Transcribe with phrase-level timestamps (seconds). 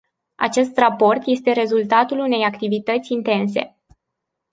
[0.35, 3.77] Acest raport este rezultatul unei activități intense.